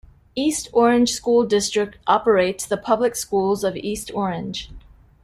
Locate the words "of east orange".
3.63-4.71